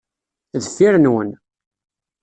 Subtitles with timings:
[0.61, 1.29] Deffir-nwen.